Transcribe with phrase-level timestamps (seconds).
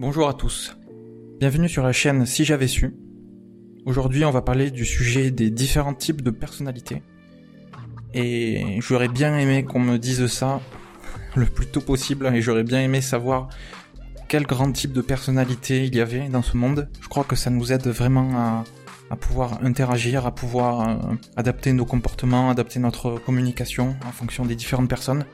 [0.00, 0.78] Bonjour à tous.
[1.40, 2.94] Bienvenue sur la chaîne Si j'avais su.
[3.84, 7.02] Aujourd'hui, on va parler du sujet des différents types de personnalités.
[8.14, 10.62] Et j'aurais bien aimé qu'on me dise ça
[11.36, 13.50] le plus tôt possible et j'aurais bien aimé savoir
[14.26, 16.88] quel grand type de personnalité il y avait dans ce monde.
[17.02, 18.64] Je crois que ça nous aide vraiment
[19.10, 24.54] à, pouvoir interagir, à pouvoir euh, adapter nos comportements, adapter notre communication en fonction des
[24.54, 25.26] différentes personnes.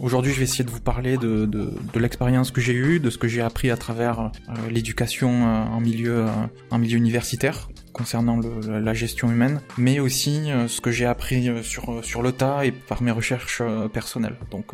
[0.00, 3.10] Aujourd'hui, je vais essayer de vous parler de, de, de l'expérience que j'ai eue, de
[3.10, 6.28] ce que j'ai appris à travers euh, l'éducation euh, en milieu euh,
[6.70, 12.22] en milieu universitaire concernant la gestion humaine, mais aussi ce que j'ai appris sur sur
[12.22, 13.60] le et par mes recherches
[13.92, 14.36] personnelles.
[14.52, 14.66] Donc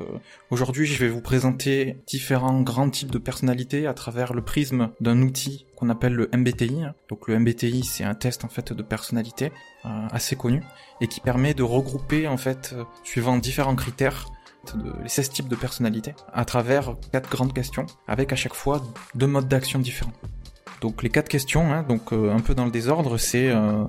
[0.50, 5.22] aujourd'hui, je vais vous présenter différents grands types de personnalités à travers le prisme d'un
[5.22, 6.82] outil qu'on appelle le MBTI.
[7.08, 9.52] Donc le MBTI, c'est un test en fait de personnalité
[9.84, 10.62] assez connu
[11.00, 14.26] et qui permet de regrouper en fait suivant différents critères
[14.72, 18.82] de, les 16 types de personnalités à travers quatre grandes questions avec à chaque fois
[19.14, 20.12] deux modes d'action différents.
[20.80, 23.84] Donc les quatre questions, hein, donc euh, un peu dans le désordre, c'est euh,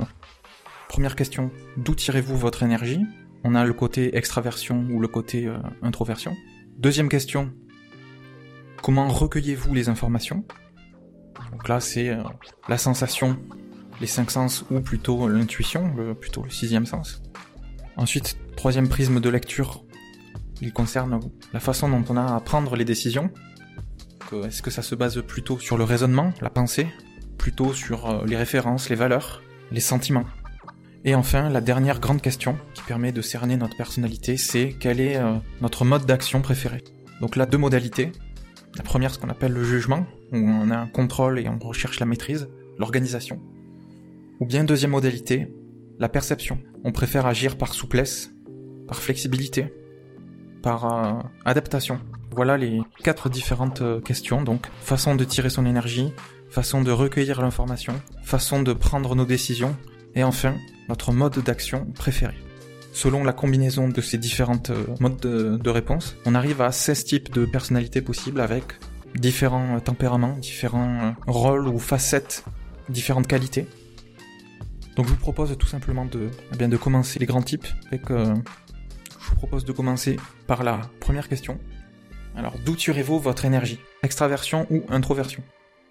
[0.88, 3.02] première question, d'où tirez-vous votre énergie?
[3.44, 6.36] On a le côté extraversion ou le côté euh, introversion.
[6.78, 7.52] Deuxième question,
[8.82, 10.46] comment recueillez-vous les informations?
[11.52, 12.18] Donc là c'est
[12.68, 13.38] la sensation,
[14.02, 17.22] les cinq sens ou plutôt l'intuition, plutôt le sixième sens.
[17.98, 19.85] Ensuite, troisième prisme de lecture,
[20.62, 21.20] il concerne
[21.54, 23.30] la façon dont on a à prendre les décisions.
[24.46, 26.88] Est-ce que ça se base plutôt sur le raisonnement, la pensée,
[27.38, 30.26] plutôt sur euh, les références, les valeurs, les sentiments?
[31.04, 35.18] Et enfin, la dernière grande question qui permet de cerner notre personnalité, c'est quel est
[35.18, 36.84] euh, notre mode d'action préféré?
[37.22, 38.12] Donc là, deux modalités.
[38.76, 42.00] La première, ce qu'on appelle le jugement, où on a un contrôle et on recherche
[42.00, 43.40] la maîtrise, l'organisation.
[44.40, 45.54] Ou bien deuxième modalité,
[46.00, 46.60] la perception.
[46.84, 48.32] On préfère agir par souplesse,
[48.88, 49.72] par flexibilité,
[50.68, 51.14] euh,
[51.46, 52.00] adaptation.
[52.32, 54.42] Voilà les quatre différentes euh, questions.
[54.42, 56.12] Donc, façon de tirer son énergie,
[56.50, 59.76] façon de recueillir l'information, façon de prendre nos décisions,
[60.16, 60.56] et enfin,
[60.90, 62.34] notre mode d'action préféré.
[62.94, 67.32] Selon la combinaison de ces différentes euh, modes de, réponse, on arrive à 16 types
[67.32, 68.64] de personnalités possibles avec
[69.16, 72.44] différents tempéraments, différents rôles ou facettes,
[72.90, 73.68] différentes qualités.
[74.96, 78.10] Donc je vous propose tout simplement de, eh bien, de commencer les grands types avec
[79.26, 81.60] je vous propose de commencer par la première question.
[82.36, 83.80] Alors, d'où tirez-vous votre énergie?
[84.04, 85.42] Extraversion ou introversion?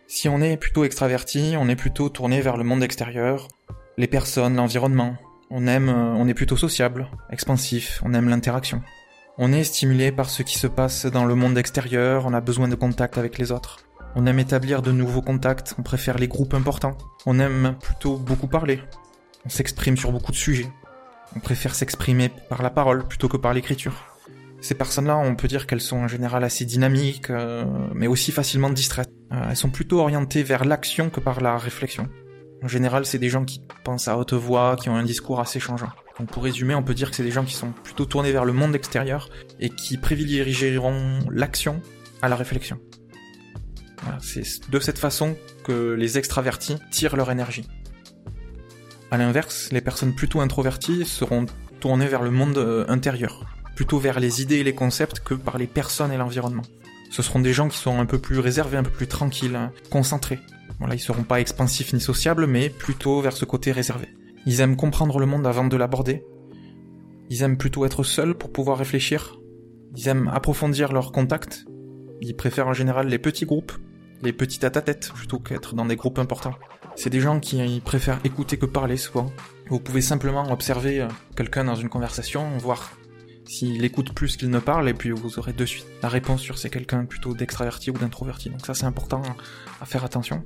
[0.07, 3.49] Si on est plutôt extraverti, on est plutôt tourné vers le monde extérieur,
[3.97, 5.17] les personnes, l'environnement.
[5.51, 8.83] On aime, euh, on est plutôt sociable, expansif, on aime l'interaction.
[9.37, 12.69] On est stimulé par ce qui se passe dans le monde extérieur, on a besoin
[12.69, 13.81] de contact avec les autres.
[14.15, 16.97] On aime établir de nouveaux contacts, on préfère les groupes importants.
[17.27, 18.81] On aime plutôt beaucoup parler.
[19.45, 20.69] On s'exprime sur beaucoup de sujets.
[21.37, 23.95] On préfère s'exprimer par la parole plutôt que par l'écriture.
[24.61, 27.65] Ces personnes-là, on peut dire qu'elles sont en général assez dynamiques, euh,
[27.95, 29.11] mais aussi facilement distraites.
[29.33, 32.09] Euh, elles sont plutôt orientées vers l'action que par la réflexion.
[32.63, 35.61] En général, c'est des gens qui pensent à haute voix, qui ont un discours assez
[35.61, 35.91] changeant.
[36.19, 38.45] Donc pour résumer, on peut dire que c'est des gens qui sont plutôt tournés vers
[38.45, 39.29] le monde extérieur
[39.61, 41.83] et qui privilégieront l'action
[42.23, 42.79] à la réflexion.
[44.21, 47.67] c'est de cette façon que les extravertis tirent leur énergie.
[49.15, 51.47] À l'inverse, les personnes plutôt introverties seront
[51.79, 55.57] tournées vers le monde euh, intérieur, plutôt vers les idées et les concepts que par
[55.57, 56.65] les personnes et l'environnement.
[57.13, 59.71] Ce seront des gens qui sont un peu plus réservés, un peu plus tranquilles, hein,
[59.89, 60.41] concentrés.
[60.81, 64.09] Voilà, ils seront pas expansifs ni sociables, mais plutôt vers ce côté réservé.
[64.47, 66.25] Ils aiment comprendre le monde avant de l'aborder.
[67.31, 69.39] Ils aiment plutôt être seuls pour pouvoir réfléchir.
[69.95, 71.67] Ils aiment approfondir leurs contacts.
[72.21, 73.75] Ils préfèrent en général les petits groupes,
[74.25, 76.57] les petits tête-à-tête, plutôt qu'être dans des groupes importants.
[76.97, 79.31] C'est des gens qui préfèrent écouter que parler souvent.
[79.69, 82.93] Vous pouvez simplement observer euh, quelqu'un dans une conversation, voir
[83.47, 86.57] s'il écoute plus qu'il ne parle, et puis vous aurez de suite la réponse sur
[86.59, 88.51] c'est quelqu'un plutôt d'extraverti ou d'introverti.
[88.51, 89.23] Donc ça c'est important
[89.81, 90.45] à faire attention.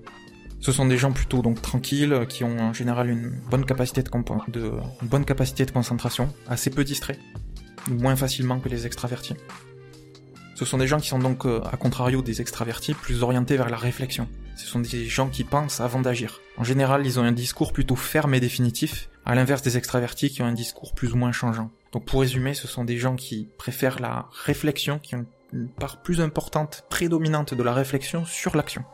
[0.60, 4.10] Ce sont des gens plutôt donc tranquilles, qui ont en général une bonne capacité de,
[4.50, 4.72] de
[5.02, 7.20] une bonne capacité de concentration, assez peu distraits,
[7.88, 9.34] moins facilement que les extravertis.
[10.56, 13.70] Ce sont des gens qui sont donc, euh, à contrario des extravertis, plus orientés vers
[13.70, 14.26] la réflexion.
[14.58, 16.40] Ce sont des gens qui pensent avant d'agir.
[16.56, 20.42] En général, ils ont un discours plutôt ferme et définitif, à l'inverse des extravertis qui
[20.42, 21.70] ont un discours plus ou moins changeant.
[21.92, 26.02] Donc pour résumer, ce sont des gens qui préfèrent la réflexion, qui ont une part
[26.02, 28.84] plus importante, prédominante de la réflexion sur l'action.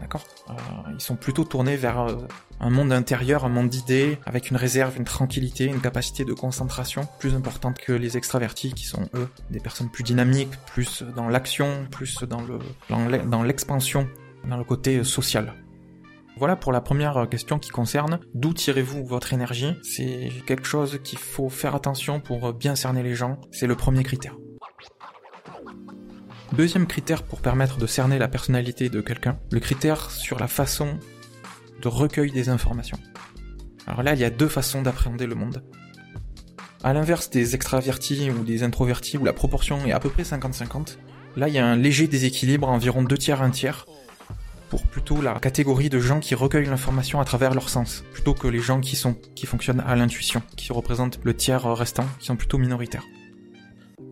[0.00, 0.24] D'accord?
[0.48, 0.54] Euh,
[0.94, 2.16] Ils sont plutôt tournés vers euh,
[2.60, 7.06] un monde intérieur, un monde d'idées, avec une réserve, une tranquillité, une capacité de concentration
[7.18, 11.86] plus importante que les extravertis, qui sont eux des personnes plus dynamiques, plus dans l'action,
[11.90, 12.60] plus dans le
[13.26, 14.08] dans l'expansion,
[14.48, 15.54] dans le côté social.
[16.36, 19.76] Voilà pour la première question qui concerne d'où tirez-vous votre énergie.
[19.82, 23.38] C'est quelque chose qu'il faut faire attention pour bien cerner les gens.
[23.50, 24.36] C'est le premier critère.
[26.52, 30.98] Deuxième critère pour permettre de cerner la personnalité de quelqu'un, le critère sur la façon
[31.80, 32.98] de recueil des informations.
[33.86, 35.62] Alors là, il y a deux façons d'appréhender le monde.
[36.82, 40.96] À l'inverse des extravertis ou des introvertis où la proportion est à peu près 50-50,
[41.36, 43.84] là il y a un léger déséquilibre, environ deux tiers, un tiers,
[44.70, 48.46] pour plutôt la catégorie de gens qui recueillent l'information à travers leur sens, plutôt que
[48.46, 52.36] les gens qui sont qui fonctionnent à l'intuition, qui représentent le tiers restant, qui sont
[52.36, 53.04] plutôt minoritaires.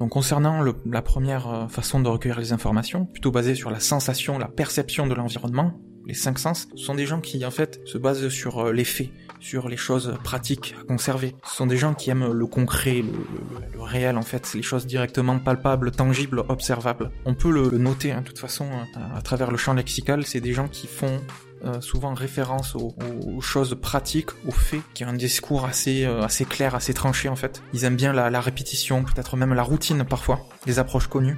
[0.00, 4.38] Donc concernant la première euh, façon de recueillir les informations, plutôt basée sur la sensation,
[4.38, 5.72] la perception de l'environnement,
[6.06, 9.10] les cinq sens, sont des gens qui en fait se basent sur euh, les faits,
[9.40, 11.34] sur les choses pratiques à conserver.
[11.46, 15.38] Ce sont des gens qui aiment le concret, le, réel en fait, les choses directement
[15.38, 17.10] palpables, tangibles, observables.
[17.24, 20.40] On peut le, noter hein, de toute façon euh, à travers le champ lexical, c'est
[20.40, 21.20] des gens qui font
[21.64, 22.94] euh, souvent référence aux,
[23.40, 27.34] choses pratiques, aux faits, qui ont un discours assez euh, assez clair, assez tranché en
[27.34, 27.62] fait.
[27.72, 31.36] Ils aiment bien la, répétition, peut-être même la routine parfois, les approches connues.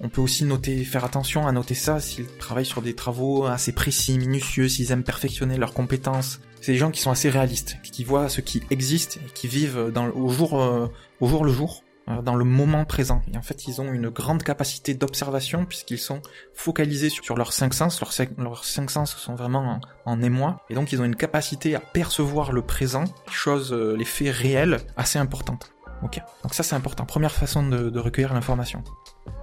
[0.00, 3.72] On peut aussi noter, faire attention à noter ça s'ils travaillent sur des travaux assez
[3.72, 6.40] précis, minutieux, s'ils aiment perfectionner leurs compétences.
[6.60, 9.90] C'est des gens qui sont assez réalistes, qui voient ce qui existe et qui vivent
[9.92, 10.88] dans, au jour euh,
[11.20, 13.22] au jour le jour euh, dans le moment présent.
[13.32, 16.22] Et en fait, ils ont une grande capacité d'observation puisqu'ils sont
[16.54, 18.00] focalisés sur leurs cinq sens.
[18.38, 20.62] Leurs, cinq sens sont vraiment en, émoi.
[20.70, 24.34] Et donc, ils ont une capacité à percevoir le présent, les choses, euh, les faits
[24.34, 25.72] réels assez importantes.
[26.02, 26.20] Ok.
[26.42, 27.04] Donc ça, c'est important.
[27.04, 28.82] Première façon de, recueillir l'information.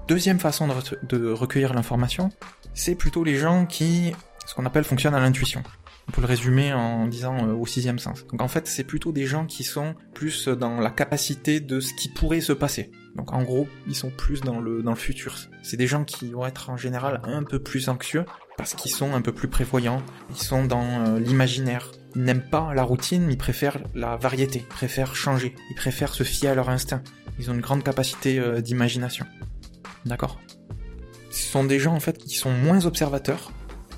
[0.07, 2.29] Deuxième façon de, recueillir l'information,
[2.75, 4.13] c'est plutôt les gens qui,
[4.45, 5.63] ce qu'on appelle, fonctionnent à l'intuition.
[6.07, 8.27] On peut le résumer en disant euh, au sixième sens.
[8.27, 11.95] Donc en fait, c'est plutôt des gens qui sont plus dans la capacité de ce
[11.95, 12.91] qui pourrait se passer.
[13.15, 15.35] Donc en gros, ils sont plus dans le dans le futur.
[15.63, 18.25] C'est des gens qui vont être en général un peu plus anxieux
[18.57, 20.03] parce qu'ils sont un peu plus prévoyants.
[20.29, 21.91] Ils sont dans euh, l'imaginaire.
[22.15, 26.13] Ils n'aiment pas la routine, mais ils préfèrent la variété, ils préfèrent changer, ils préfèrent
[26.13, 27.01] se fier à leur instinct.
[27.39, 29.25] Ils ont une grande capacité euh, d'imagination.
[30.05, 30.39] D'accord.
[31.29, 33.51] Ce sont des gens en fait qui sont moins observateurs,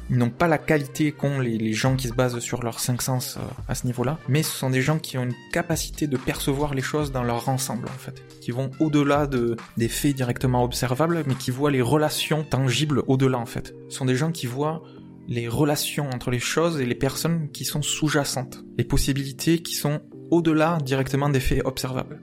[0.10, 3.38] ils n'ont pas la qualité qu'ont les, gens qui se basent sur leurs cinq sens
[3.38, 6.74] euh, à ce niveau-là, mais ce sont des gens qui ont une capacité de percevoir
[6.74, 11.24] les choses dans leur ensemble, en fait, qui vont au-delà de, des faits directement observables,
[11.28, 13.76] mais qui voient les relations tangibles au-delà, en fait.
[13.90, 14.82] Ce sont des gens qui voient
[15.28, 20.02] les relations entre les choses et les personnes qui sont sous-jacentes, les possibilités qui sont
[20.32, 22.22] au-delà directement des faits observables.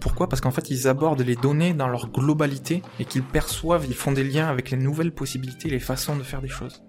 [0.00, 0.28] Pourquoi?
[0.28, 4.12] Parce qu'en fait, ils abordent les données dans leur globalité et qu'ils perçoivent, ils font
[4.12, 6.82] des liens avec les nouvelles possibilités, les façons de faire des choses.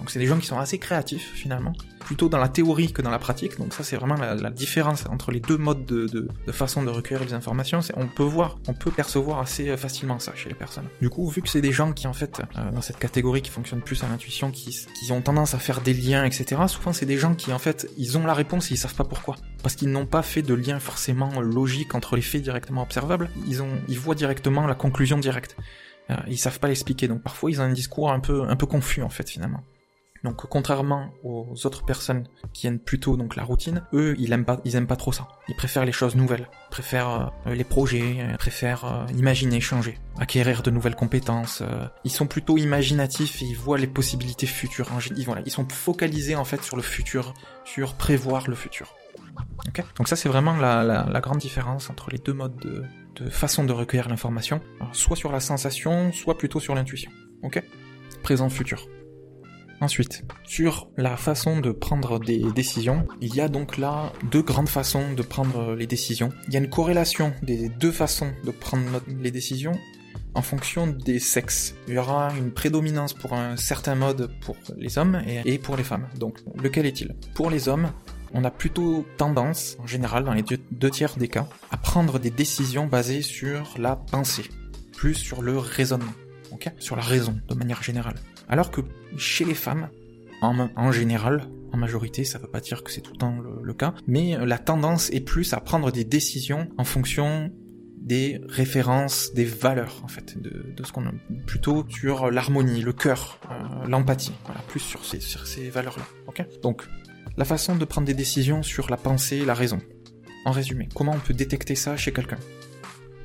[0.00, 3.10] Donc c'est des gens qui sont assez créatifs finalement, plutôt dans la théorie que dans
[3.10, 3.58] la pratique.
[3.58, 7.34] Donc ça c'est vraiment la, différence entre les deux modes de, façon de recueillir les
[7.34, 7.80] informations.
[7.96, 10.86] On peut voir, on peut percevoir assez euh, facilement ça chez les personnes.
[11.02, 13.50] Du coup, vu que c'est des gens qui en fait euh, dans cette catégorie qui
[13.50, 14.74] fonctionnent plus à l'intuition, qui,
[15.10, 16.62] ont tendance à faire des liens, etc.
[16.66, 19.04] Souvent c'est des gens qui en fait ils ont la réponse et ils savent pas
[19.04, 23.28] pourquoi, parce qu'ils n'ont pas fait de lien forcément logique entre les faits directement observables.
[23.46, 25.56] Ils voient directement la conclusion directe.
[26.08, 29.10] Euh, ils savent pas l'expliquer, donc parfois ils ont un discours un peu confus en
[29.10, 29.62] fait finalement.
[30.22, 34.60] Donc contrairement aux autres personnes qui aiment plutôt donc la routine, eux ils aiment pas
[34.64, 35.28] ils aiment pas trop ça.
[35.48, 39.98] Ils préfèrent les choses nouvelles, ils préfèrent euh, les projets, ils préfèrent euh, imaginer, changer,
[40.18, 41.62] acquérir de nouvelles compétences.
[41.62, 41.86] Euh.
[42.04, 44.88] ils sont plutôt imaginatifs et ils voient les possibilités futures.
[45.16, 47.32] Ils, ils sont focalisés en fait sur le futur,
[47.64, 48.94] sur prévoir le futur.
[49.68, 53.72] Okay donc ça c'est vraiment la, grande différence entre les deux modes de, façon de
[53.72, 54.60] recueillir l'information,
[54.92, 57.10] soit sur la sensation, soit plutôt sur l'intuition.
[57.42, 57.62] Ok?
[58.22, 58.86] Présent-futur.
[59.80, 64.68] Ensuite, sur la façon de prendre des décisions, il y a donc là deux grandes
[64.68, 66.30] façons de prendre les décisions.
[66.48, 69.72] Il y a une corrélation des deux façons de prendre les décisions
[70.34, 71.74] en fonction des sexes.
[71.88, 75.84] Il y aura une prédominance pour un certain mode pour les hommes et pour les
[75.84, 76.06] femmes.
[76.18, 77.16] Donc, lequel est-il?
[77.34, 77.90] Pour les hommes,
[78.34, 82.30] on a plutôt tendance, en général, dans les deux tiers des cas, à prendre des
[82.30, 84.44] décisions basées sur la pensée,
[84.94, 86.12] plus sur le raisonnement,
[86.52, 86.70] ok?
[86.78, 88.16] Sur la raison, de manière générale.
[88.48, 88.82] Alors que
[89.16, 89.88] chez les femmes,
[90.42, 93.94] en, général, en majorité, ça veut pas dire que c'est tout le temps le, cas,
[94.06, 97.50] mais la tendance est plus à prendre des décisions en fonction
[98.00, 101.12] des références, des valeurs en fait, de, ce qu'on a
[101.46, 106.04] plutôt sur l'harmonie, le cœur, euh, l'empathie, voilà, plus sur ces, valeurs-là.
[106.62, 106.82] Donc,
[107.36, 109.78] la façon de prendre des décisions sur la pensée, la raison.
[110.46, 112.38] En résumé, comment on peut détecter ça chez quelqu'un?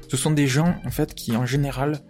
[0.10, 2.02] Ce sont des gens en fait qui en général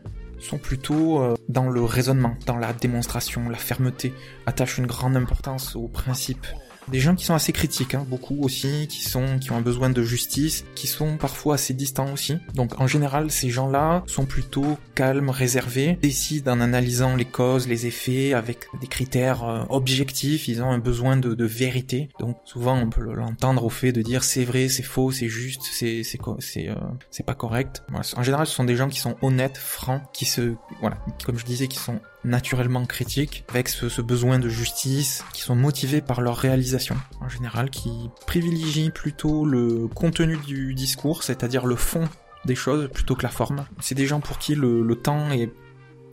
[0.45, 4.13] sont plutôt euh, dans le raisonnement, dans la démonstration, la fermeté,
[4.45, 6.47] attachent une grande importance aux principes,
[6.91, 9.89] Des gens qui sont assez critiques, hein, beaucoup aussi, qui sont, qui ont un besoin
[9.89, 12.37] de justice, qui sont parfois assez distants aussi.
[12.53, 17.87] Donc en général, ces gens-là sont plutôt calmes, réservés, décident en analysant les causes, les
[17.87, 20.47] effets, avec des critères euh, objectifs.
[20.47, 22.09] Ils ont un besoin de, de vérité.
[22.19, 25.63] Donc souvent, on peut l'entendre au fait de dire c'est vrai, c'est faux, c'est juste,
[25.63, 26.75] c'est c'est c'est euh,
[27.09, 27.83] c'est pas correct.
[28.15, 31.45] En général, ce sont des gens qui sont honnêtes, francs, qui se voilà, comme je
[31.45, 36.37] disais, qui sont naturellement critiques, avec ce, besoin de justice, qui sont motivés par leur
[36.37, 42.07] réalisation, en général, qui privilégient plutôt le contenu du discours, c'est-à-dire le fond
[42.45, 43.65] des choses, plutôt que la forme.
[43.79, 45.51] C'est des gens pour qui le, temps est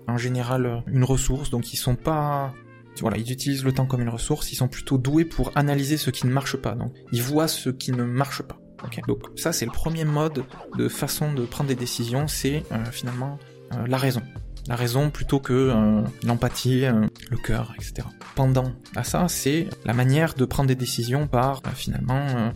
[0.08, 2.52] en général une ressource, donc ils sont pas
[3.00, 6.10] voilà, ils utilisent le temps comme une ressource, ils sont plutôt doués pour analyser ce
[6.10, 8.58] qui ne marche pas, donc ils voient ce qui ne marche pas.
[9.06, 10.44] Donc ça c'est le premier mode
[10.76, 13.38] de façon de prendre des décisions, c'est euh, finalement
[13.72, 14.20] euh, la raison
[14.68, 18.06] la raison plutôt que euh, l'empathie, euh, le cœur, etc.
[18.34, 22.52] Pendant à ça, c'est la manière de prendre des décisions par euh, finalement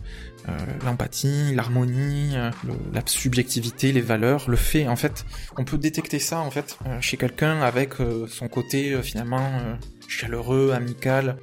[0.85, 2.33] l'empathie, l'harmonie,
[2.93, 4.87] la subjectivité, les valeurs, le fait.
[4.87, 5.25] En fait,
[5.57, 7.95] on peut détecter ça en fait chez quelqu'un avec
[8.29, 9.45] son côté finalement
[10.07, 11.35] chaleureux, amical.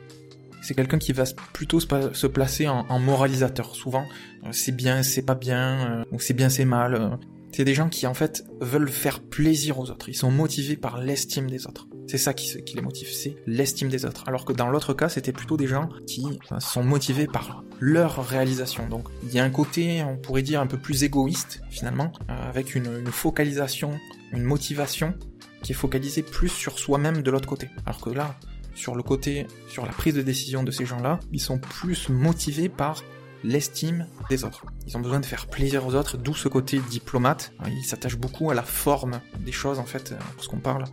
[0.62, 3.74] C'est quelqu'un qui va plutôt se placer en, en moralisateur.
[3.74, 4.06] Souvent,
[4.52, 7.18] c'est bien, c'est pas bien, ou c'est bien, c'est mal.
[7.54, 10.08] C'est des gens qui en fait veulent faire plaisir aux autres.
[10.08, 11.86] Ils sont motivés par l'estime des autres.
[12.08, 14.24] C'est ça qui, les motive, c'est l'estime des autres.
[14.26, 18.88] Alors que dans l'autre cas, c'était plutôt des gens qui sont motivés par leur réalisation.
[18.88, 22.48] Donc il y a un côté, on pourrait dire, un peu plus égoïste finalement, euh,
[22.48, 23.92] avec une, une focalisation,
[24.32, 25.14] une motivation
[25.62, 27.70] qui est focalisée plus sur soi-même de l'autre côté.
[27.86, 28.34] Alors que là,
[28.74, 32.68] sur le côté, sur la prise de décision de ces gens-là, ils sont plus motivés
[32.68, 33.04] par
[33.44, 34.64] l'estime des autres.
[34.86, 37.52] Ils ont besoin de faire plaisir aux autres, d'où ce côté diplomate.
[37.68, 40.86] Ils s'attachent beaucoup à la forme des choses en fait, lorsqu'on parle.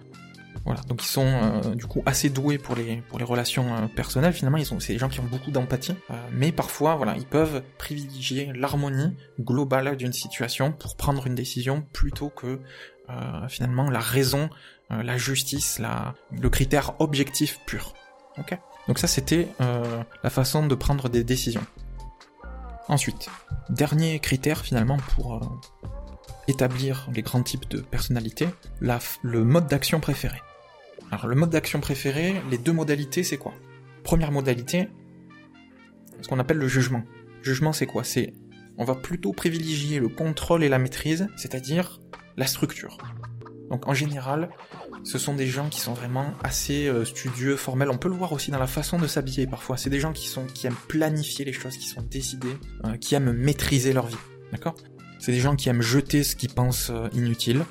[0.66, 3.88] Voilà, donc ils sont euh, du coup assez doués pour les pour les relations euh,
[3.88, 4.34] personnelles.
[4.34, 8.52] Finalement, c'est des gens qui ont beaucoup d'empathie, euh, mais parfois voilà, ils peuvent privilégier
[8.54, 12.60] l'harmonie globale d'une situation pour prendre une décision plutôt que
[13.50, 14.50] finalement la raison,
[14.90, 17.94] la justice, la le critère objectif pur.
[18.38, 18.58] Ok?
[18.88, 21.66] Donc ça c'était la façon de prendre des décisions.
[22.88, 23.30] Ensuite,
[23.70, 25.40] dernier critère finalement pour euh,
[26.48, 28.48] établir les grands types de personnalité,
[28.80, 30.42] le mode d'action préféré.
[31.12, 33.54] Alors le mode d'action préféré, les deux modalités, c'est quoi?
[34.04, 34.90] Première modalité,
[36.22, 37.04] ce qu'on appelle le jugement.
[37.44, 38.04] Jugement, c'est quoi?
[38.04, 38.34] C'est
[38.78, 42.00] on va plutôt privilégier le contrôle et la maîtrise, c'est-à-dire
[42.38, 42.98] la structure.
[43.72, 44.50] Donc en général,
[45.06, 47.90] ce sont des gens qui sont vraiment assez euh, studieux, formels.
[47.90, 49.78] On peut le voir aussi dans la façon de s'habiller parfois.
[49.78, 53.16] C'est des gens qui sont qui aiment planifier les choses, qui sont décidés, euh, qui
[53.16, 54.18] aiment maîtriser leur vie.
[54.52, 54.76] D'accord?
[55.20, 57.64] C'est des gens qui aiment jeter ce qu'ils pensent euh, inutile,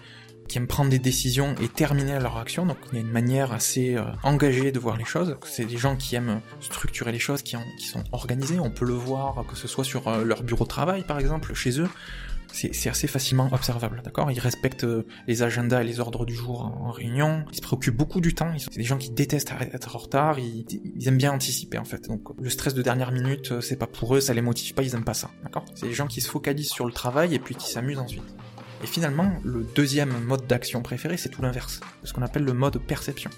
[0.49, 2.65] qui aiment prendre des décisions et terminer leur action.
[2.65, 5.37] Donc il y a une manière assez engagée de voir les choses.
[5.45, 8.59] C'est des gens qui aiment structurer les choses, qui sont organisés.
[8.59, 11.79] On peut le voir que ce soit sur leur bureau de travail par exemple, chez
[11.79, 11.89] eux
[12.53, 14.31] c'est assez facilement observable, d'accord?
[14.31, 17.97] Ils respectent euh, les agendas et les ordres du jour en, réunion, ils se préoccupent
[17.97, 20.67] beaucoup du temps, c'est des gens qui détestent être en retard, ils,
[21.07, 22.09] aiment bien anticiper en fait.
[22.09, 24.83] Donc le stress de dernière minute, euh, c'est pas pour eux, ça les motive pas,
[24.83, 25.65] ils aiment pas ça, d'accord?
[25.75, 28.25] C'est des gens qui se focalisent sur le travail et puis qui s'amusent ensuite.
[28.83, 32.79] Et finalement, le deuxième mode d'action préféré, c'est tout l'inverse, ce qu'on appelle le mode
[32.79, 33.31] perception.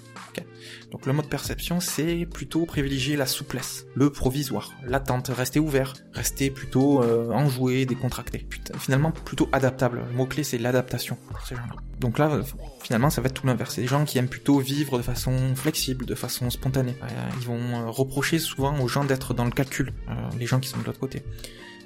[0.91, 6.49] Donc le mode perception, c'est plutôt privilégier la souplesse, le provisoire, l'attente, rester ouvert, rester
[6.49, 8.47] plutôt euh, enjoué, décontracté.
[8.77, 10.03] Finalement, plutôt adaptable.
[10.09, 11.75] Le mot-clé, c'est l'adaptation pour ces gens-là.
[11.99, 12.41] Donc là,
[12.81, 13.75] finalement, ça va être tout l'inverse.
[13.75, 16.95] C'est des gens qui aiment plutôt vivre de façon flexible, de façon spontanée.
[17.01, 17.07] Euh,
[17.39, 19.93] ils vont euh, reprocher souvent aux gens d'être dans le calcul,
[20.37, 21.23] les gens qui sont de l'autre côté.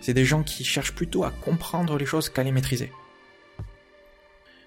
[0.02, 2.92] C'est des gens qui cherchent plutôt à comprendre les choses qu'à les maîtriser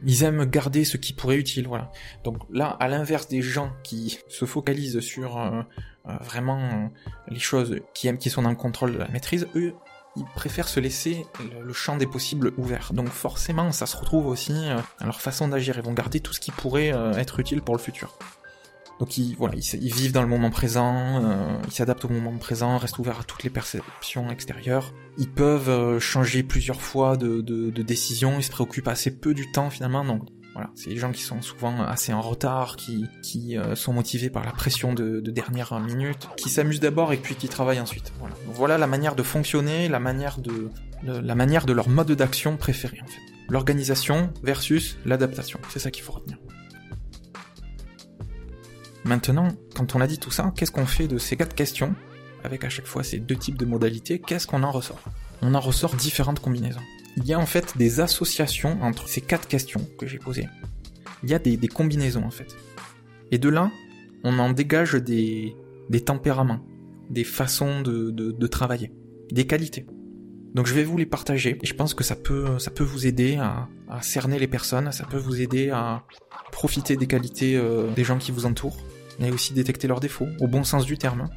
[0.05, 1.91] ils aiment garder ce qui pourrait être utile, voilà.
[2.25, 5.63] Donc là, à l'inverse des gens qui se focalisent sur euh,
[6.09, 6.87] euh, vraiment euh,
[7.29, 9.75] les choses qui aiment, qui sont dans le contrôle de la maîtrise, eux,
[10.17, 11.25] ils préfèrent se laisser
[11.65, 12.93] le, champ des possibles ouvert.
[12.93, 14.53] Donc forcément, ça se retrouve aussi
[14.99, 15.77] à leur façon d'agir.
[15.77, 18.19] Ils vont garder tout ce qui pourrait être utile pour le futur.
[19.01, 22.77] Donc ils, voilà, ils, vivent dans le moment présent, euh, ils s'adaptent au moment présent,
[22.77, 24.93] restent ouverts à toutes les perceptions extérieures.
[25.17, 29.33] Ils peuvent euh, changer plusieurs fois de, de, de, décision, ils se préoccupent assez peu
[29.33, 30.05] du temps finalement.
[30.05, 33.95] Donc voilà, c'est des gens qui sont souvent assez en retard, qui, qui euh, sont
[33.95, 37.81] motivés par la pression de, de dernière minute, qui s'amusent d'abord et puis qui travaillent
[37.81, 38.13] ensuite.
[38.19, 38.35] Voilà.
[38.53, 40.69] voilà la manière de fonctionner, la manière de,
[41.03, 43.23] la manière de leur mode d'action préféré en fait.
[43.49, 46.37] L'organisation versus l'adaptation, c'est ça qu'il faut retenir.
[49.05, 51.95] Maintenant, quand on a dit tout ça, qu'est-ce qu'on fait de ces quatre questions,
[52.45, 55.03] avec à chaque fois ces deux types de modalités, qu'est-ce qu'on en ressort?
[55.43, 56.83] On en ressort différentes combinaisons.
[57.17, 60.49] Il y a en fait des associations entre ces quatre questions que j'ai posées.
[61.23, 62.57] Il y a des, combinaisons en fait.
[63.31, 63.71] Et de là,
[64.23, 65.57] on en dégage des,
[66.05, 66.61] tempéraments.
[67.09, 68.93] des façons de, travailler,
[69.31, 69.87] des qualités.
[70.55, 73.07] Donc je vais vous les partager et je pense que ça peut, ça peut vous
[73.07, 73.69] aider à
[74.03, 76.05] cerner les personnes, ça peut vous aider à
[76.51, 78.79] profiter des qualités euh, des gens qui vous entourent,
[79.19, 81.29] mais aussi détecter leurs défauts, au bon sens du terme.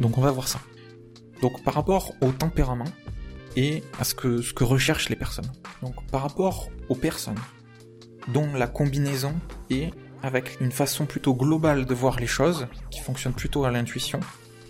[0.00, 0.60] Donc on va voir ça.
[1.42, 2.84] Donc par rapport au tempérament
[3.56, 5.50] et à ce que, ce que recherchent les personnes.
[5.82, 7.38] Donc par rapport aux personnes
[8.28, 9.34] dont la combinaison
[9.70, 9.90] est
[10.22, 14.20] avec une façon plutôt globale de voir les choses, qui fonctionne plutôt à l'intuition,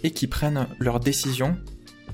[0.03, 1.57] et qui prennent leurs décisions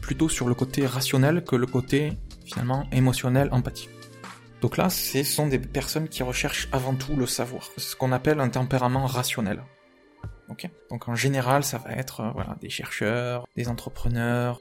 [0.01, 2.13] plutôt sur le côté rationnel que le côté
[2.45, 3.91] finalement émotionnel, empathique.
[4.63, 8.41] Donc là, ce sont des personnes qui recherchent avant tout le savoir, ce qu'on appelle
[8.41, 9.63] un tempérament rationnel.
[10.91, 14.61] Donc en général, ça va être euh, des chercheurs, des entrepreneurs.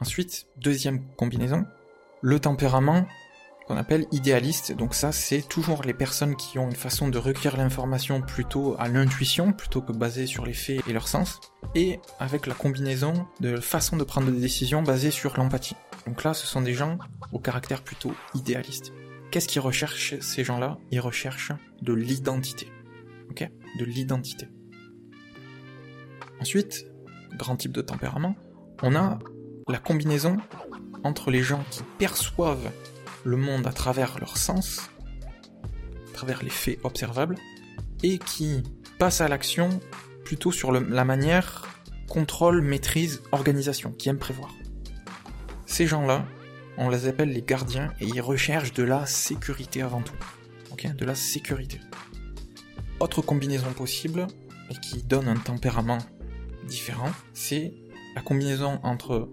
[0.00, 1.64] Ensuite, deuxième combinaison,
[2.22, 3.06] le tempérament
[3.66, 4.72] qu'on appelle idéaliste.
[4.72, 8.88] Donc ça, c'est toujours les personnes qui ont une façon de recueillir l'information plutôt à
[8.88, 11.40] l'intuition, plutôt que basée sur les faits et leur sens,
[11.74, 15.76] et avec la combinaison de façon de prendre des décisions basées sur l'empathie.
[16.06, 16.98] Donc là, ce sont des gens
[17.32, 18.92] au caractère plutôt idéaliste.
[19.30, 20.78] Qu'est-ce qu'ils recherchent ces gens-là?
[20.90, 21.52] Ils recherchent
[21.82, 22.72] de l'identité.
[23.30, 23.48] Ok?
[23.78, 24.48] De l'identité.
[26.40, 26.86] Ensuite,
[27.36, 28.36] grand type de tempérament,
[28.82, 29.18] on a
[29.68, 30.38] la combinaison
[31.04, 32.70] entre les gens qui perçoivent
[33.24, 34.88] le monde à travers leur sens,
[36.10, 37.36] à travers les faits observables,
[38.02, 38.62] et qui
[38.98, 39.68] passent à l'action
[40.24, 41.66] plutôt sur la manière
[42.08, 44.50] contrôle, maîtrise, organisation, qui aiment prévoir.
[45.68, 46.26] Ces gens-là,
[46.76, 50.16] on les appelle les gardiens et ils recherchent de la sécurité avant tout.
[50.72, 50.92] Ok?
[50.96, 51.80] De la sécurité.
[52.98, 54.26] Autre combinaison possible,
[54.70, 55.98] et qui donne un tempérament
[56.66, 57.72] différent, c'est
[58.16, 59.30] la combinaison entre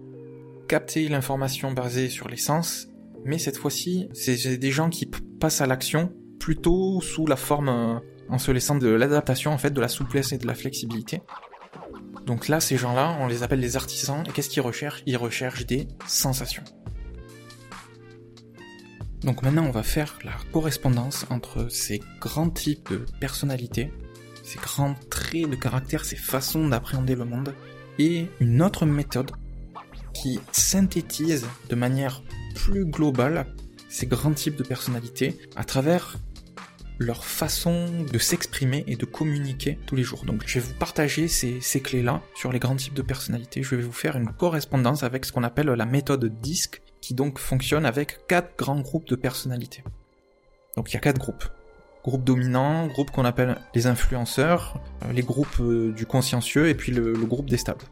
[0.68, 2.88] capter l'information basée sur les sens
[3.26, 7.98] mais cette fois-ci, c'est des gens qui passent à l'action plutôt sous la forme, euh,
[8.28, 11.22] en se laissant de l'adaptation, en fait, de la souplesse et de la flexibilité.
[12.26, 15.02] Donc là, ces gens-là, on les appelle les artisans, et qu'est-ce qu'ils recherchent?
[15.06, 16.64] Ils recherchent des sensations.
[19.20, 23.92] Donc maintenant, on va faire la correspondance entre ces grands types de personnalités,
[24.42, 27.54] ces grands traits de caractère, ces façons d'appréhender le monde,
[27.98, 29.30] et une autre méthode
[30.12, 32.22] qui synthétise de manière
[32.54, 33.46] plus global
[33.88, 36.16] ces grands types de personnalités à travers
[36.98, 40.24] leur façon de s'exprimer et de communiquer tous les jours.
[40.24, 43.62] Donc je vais vous partager ces, clés-là sur les grands types de personnalités.
[43.62, 47.38] Je vais vous faire une correspondance avec ce qu'on appelle la méthode DISC, qui donc
[47.38, 49.84] fonctionne avec quatre grands groupes de personnalités.
[50.76, 51.44] Donc il y a quatre groupes.
[52.04, 56.92] Groupe dominant, groupe qu'on appelle les influenceurs, euh, les groupes euh, du consciencieux et puis
[56.92, 57.84] le, le groupe des stables.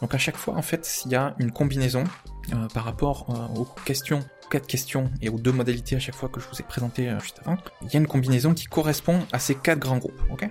[0.00, 2.04] Donc à chaque fois, en fait, il y a une combinaison
[2.52, 6.28] euh, par rapport euh, aux questions, quatre questions et aux deux modalités à chaque fois
[6.28, 7.56] que je vous ai présenté euh, juste avant.
[7.82, 10.20] Il y a une combinaison qui correspond à ces quatre grands groupes.
[10.30, 10.48] Ok?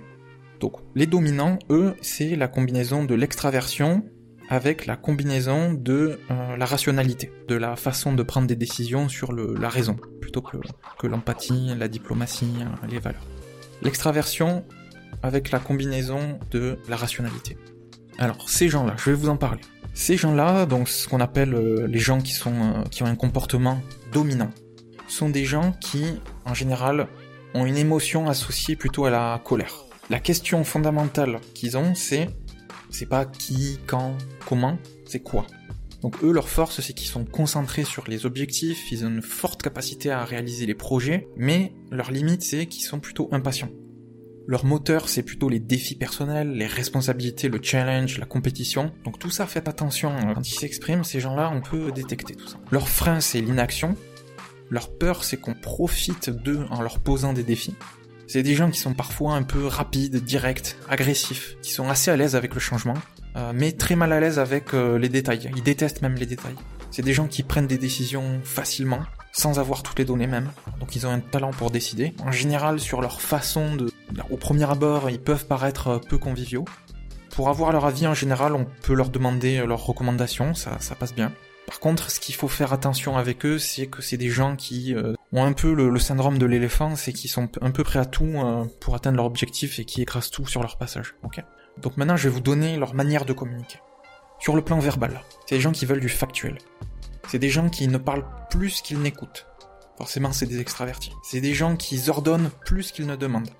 [0.60, 4.04] Donc les dominants, eux, c'est la combinaison de l'extraversion
[4.50, 9.54] avec la combinaison de la rationalité, de la façon de prendre des décisions sur le,
[9.54, 10.58] la raison, plutôt que,
[10.98, 12.52] que l'empathie, la diplomatie,
[12.90, 13.26] les valeurs.
[13.80, 14.62] L'extraversion
[15.22, 17.56] avec la combinaison de la rationalité.
[18.18, 19.62] Alors, ces gens-là, je vais vous en parler.
[19.94, 23.14] Ces gens-là, donc ce qu'on appelle euh, les gens qui sont euh, qui ont un
[23.14, 23.80] comportement
[24.12, 24.50] dominant,
[25.06, 26.04] sont des gens qui,
[26.44, 27.06] en général,
[27.54, 29.84] ont une émotion associée plutôt à la colère.
[30.10, 32.28] La question fondamentale qu'ils ont, c'est
[32.90, 35.46] c'est pas qui, quand, comment, c'est quoi.
[36.02, 39.62] Donc eux, leur force, c'est qu'ils sont concentrés sur les objectifs, ils ont une forte
[39.62, 43.70] capacité à réaliser les projets, mais leur limite, c'est qu'ils sont plutôt impatients.
[44.46, 48.92] Leur moteur, c'est plutôt les défis personnels, les responsabilités, le challenge, la compétition.
[49.04, 50.10] Donc tout ça, faites attention.
[50.10, 50.34] Hein.
[50.34, 52.58] Quand ils s'expriment, ces gens-là, on peut détecter tout ça.
[52.70, 53.96] Leur frein, c'est l'inaction.
[54.70, 57.74] Leur peur, c'est qu'on profite d'eux en leur posant des défis.
[58.26, 62.16] C'est des gens qui sont parfois un peu rapides, directs, agressifs, qui sont assez à
[62.16, 62.94] l'aise avec le changement,
[63.36, 65.50] euh, mais très mal à l'aise avec euh, les détails.
[65.56, 66.56] Ils détestent même les détails.
[66.90, 69.00] C'est des gens qui prennent des décisions facilement,
[69.32, 70.50] sans avoir toutes les données même.
[70.80, 72.14] Donc ils ont un talent pour décider.
[72.24, 73.90] En général, sur leur façon de...
[74.30, 76.64] Au premier abord, ils peuvent paraître peu conviviaux.
[77.34, 81.32] Pour avoir leur avis, en général, on peut leur demander leurs recommandations, ça, passe bien.
[81.66, 84.94] Par contre, ce qu'il faut faire attention avec eux, c'est que c'est des gens qui
[84.94, 88.04] euh, ont un peu le, syndrome de l'éléphant, c'est qu'ils sont un peu prêts à
[88.04, 91.14] tout euh, pour atteindre leur objectif et qui écrasent tout sur leur passage.
[91.80, 93.78] Donc maintenant, je vais vous donner leur manière de communiquer.
[94.38, 96.58] Sur le plan verbal, c'est des gens qui veulent du factuel.
[97.28, 99.46] C'est des gens qui ne parlent plus qu'ils n'écoutent.
[99.96, 101.12] Forcément, c'est des extravertis.
[101.22, 103.50] C'est des gens qui ordonnent plus qu'ils ne demandent.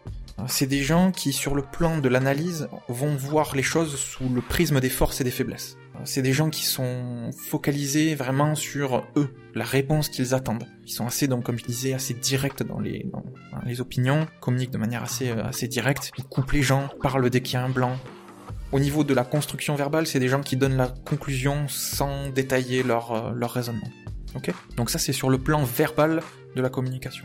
[0.46, 4.40] C'est des gens qui, sur le plan de l'analyse, vont voir les choses sous le
[4.40, 5.76] prisme des forces et des faiblesses.
[6.04, 10.66] C'est des gens qui sont focalisés vraiment sur eux, la réponse qu'ils attendent.
[10.86, 13.22] Ils sont assez, donc, comme je disais, assez directs dans les, dans,
[13.64, 16.10] les opinions, communiquent de manière assez, euh, assez directe.
[16.18, 17.96] Ils coupent les gens, parlent dès qu'il y a un blanc.
[18.72, 22.82] Au niveau de la construction verbale, c'est des gens qui donnent la conclusion sans détailler
[22.82, 23.88] leur, euh, leur raisonnement.
[24.34, 24.52] Ok?
[24.76, 26.22] Donc ça, c'est sur le plan verbal
[26.56, 27.24] de la communication.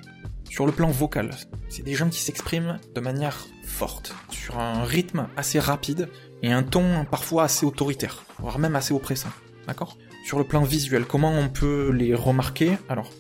[0.50, 1.30] Sur le plan vocal,
[1.70, 6.10] c'est des gens qui s'expriment de manière forte, sur un rythme assez rapide
[6.44, 9.30] et un ton parfois assez autoritaire, voire même assez oppressant.
[9.68, 9.98] D'accord?
[10.26, 12.78] Sur le plan visuel, comment on peut les remarquer?
[12.90, 13.12] Alors,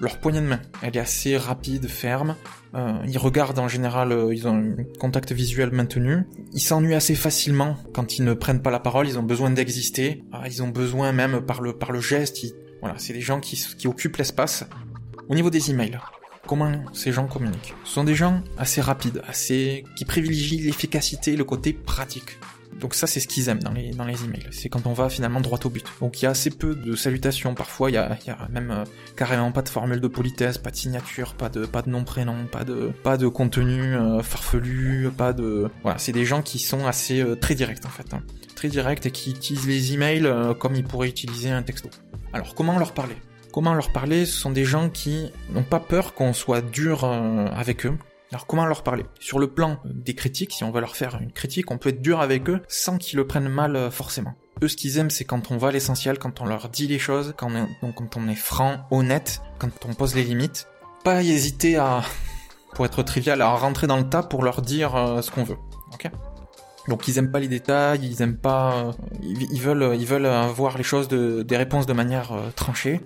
[0.00, 2.36] leur poignée de main, elle est assez rapide, ferme.
[2.74, 6.24] Euh, ils regardent en général, euh, ils ont un contact visuel maintenu.
[6.52, 9.08] Ils s'ennuient assez facilement quand ils ne prennent pas la parole.
[9.08, 10.24] Ils ont besoin d'exister.
[10.32, 12.38] Ah, ils ont besoin même par le par le geste.
[12.80, 14.64] Voilà, c'est des gens qui, qui occupent l'espace.
[15.28, 15.98] Au niveau des emails,
[16.46, 21.44] comment ces gens communiquent Ce sont des gens assez rapides, assez qui privilégient l'efficacité, le
[21.44, 22.38] côté pratique.
[22.80, 24.46] Donc ça, c'est ce qu'ils aiment dans les, emails.
[24.50, 25.86] C'est quand on va finalement droit au but.
[26.00, 27.54] Donc il y a assez peu de salutations.
[27.54, 28.18] Parfois, il y a,
[28.50, 28.84] même euh,
[29.16, 32.46] carrément pas de formule de politesse, pas de signature, pas de, pas de nom prénom,
[32.50, 36.86] pas de, pas de contenu euh, farfelu, pas de, voilà, c'est des gens qui sont
[36.86, 38.22] assez euh, très directs en fait, hein.
[38.54, 40.28] très directs et qui utilisent les emails
[40.58, 41.88] comme ils pourraient utiliser un texto.
[42.32, 43.16] Alors comment leur parler?
[43.54, 47.86] Comment leur parler Ce sont des gens qui n'ont pas peur qu'on soit dur avec
[47.86, 47.96] eux,
[48.32, 49.06] alors comment leur parler?
[49.20, 52.02] Sur le plan des critiques, si on veut leur faire une critique, on peut être
[52.02, 54.34] dur avec eux sans qu'ils le prennent mal euh, forcément.
[54.64, 56.98] Eux, ce qu'ils aiment, c'est quand on va à l'essentiel, quand on leur dit les
[56.98, 57.48] choses, quand
[57.80, 60.66] on, est, franc, honnête, quand on pose les limites.
[61.04, 62.02] Pas hésiter à,
[62.74, 65.58] pour être trivial, à rentrer dans le tas pour leur dire euh, ce qu'on veut.
[65.92, 66.10] Ok?
[66.88, 70.82] Donc ils aiment pas les détails, ils aiment pas, euh, ils, veulent, ils avoir les
[70.82, 73.00] choses de, des réponses de manière tranchée.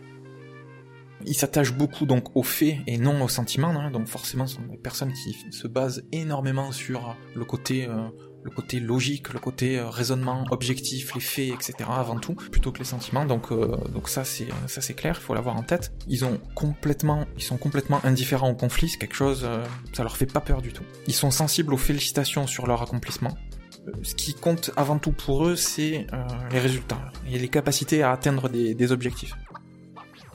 [1.26, 3.90] Il s'attache beaucoup donc aux faits et non aux sentiments, hein.
[3.90, 8.08] donc forcément ce sont des personnes qui se basent énormément sur le côté euh,
[8.44, 11.74] le côté logique, le côté euh, raisonnement objectif, les faits, etc.
[11.88, 13.24] avant tout, plutôt que les sentiments.
[13.24, 15.92] Donc euh, donc ça c'est ça c'est clair, il faut l'avoir en tête.
[16.06, 19.48] Ils ont complètement ils sont complètement indifférents au conflit, c'est quelque chose
[19.92, 20.84] ça leur fait pas peur du tout.
[21.06, 23.36] Ils sont sensibles aux félicitations sur leur accomplissement.
[24.02, 26.06] Ce qui compte avant tout pour eux, c'est
[26.52, 29.34] les résultats et les capacités à atteindre des, des objectifs.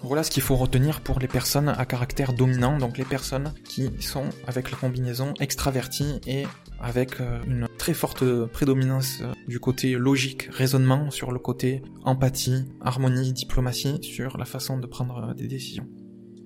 [0.05, 3.89] Voilà ce qu'il faut retenir pour les personnes à caractère dominant, donc les personnes qui
[4.01, 6.43] sont avec la combinaison extravertie et
[6.81, 12.65] avec euh, une très forte prédominance euh, du côté logique, raisonnement, sur le côté empathie,
[12.81, 15.87] harmonie, diplomatie, sur la façon de prendre euh, des décisions.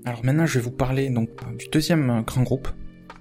[0.05, 2.69] Alors maintenant je vais vous parler donc du deuxième grand groupe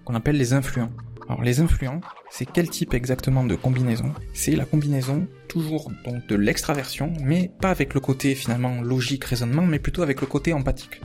[0.05, 0.93] qu'on appelle les influents.
[1.29, 4.13] Alors les influents, c'est quel type exactement de combinaison?
[4.33, 9.63] C'est la combinaison toujours donc de l'extraversion, mais pas avec le côté finalement logique, raisonnement,
[9.63, 11.01] mais plutôt avec le côté empathique,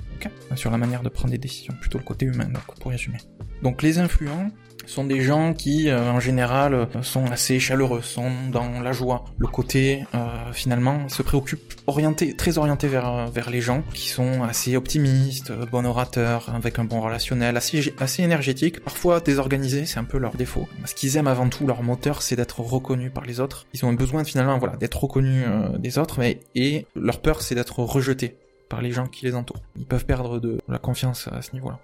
[0.56, 3.18] sur la manière de prendre des décisions, plutôt le côté humain, donc pour résumer.
[3.64, 4.50] Donc les influents,
[4.86, 9.26] sont des gens qui, euh, en général, euh, sont assez chaleureux, sont dans la joie.
[9.38, 14.44] Le côté, euh, finalement, se préoccupe, orienté, très orienté vers vers les gens, qui sont
[14.44, 20.04] assez optimistes, bon orateurs, avec un bon relationnel, assez assez énergétiques, parfois désorganisés, c'est un
[20.04, 20.68] peu leur défaut.
[20.86, 23.66] Ce qu'ils aiment avant tout, leur moteur, c'est d'être reconnus par les autres.
[23.74, 25.46] Ils ont besoin finalement, voilà, d'être reconnus
[25.80, 28.36] des autres, mais et leur peur, c'est d'être rejetés
[28.70, 29.62] par les gens qui les entourent.
[29.76, 31.80] Ils peuvent perdre de la confiance à ce niveau-là.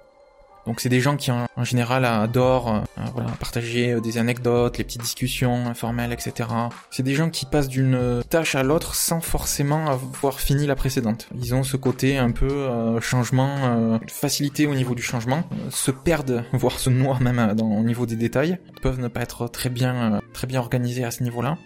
[0.68, 4.84] Donc c'est des gens qui en, général adorent euh, voilà, partager euh, des anecdotes, les
[4.84, 6.50] petites discussions informelles, etc.
[6.92, 11.30] C'est des gens qui passent d'une tâche à l'autre sans forcément avoir fini la précédente.
[11.36, 16.44] Ils ont ce côté un peu euh, changement, facilité au niveau du changement, se perdent,
[16.52, 19.70] voire se noient même dans, au niveau des détails, ils peuvent ne pas être très
[19.70, 21.58] bien, très bien organisés à ce niveau-là.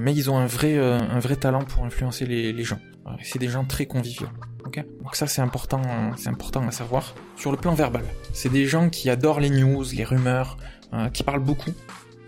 [0.00, 2.78] mais ils ont un vrai, un vrai talent pour influencer les, les gens.
[3.22, 4.28] C'est des gens très conviviaux.
[5.02, 5.82] Donc ça c'est important,
[6.16, 7.14] c'est important à savoir.
[7.36, 10.56] Sur le plan verbal, c'est des gens qui adorent les news, les rumeurs,
[10.94, 11.72] euh, qui parlent beaucoup.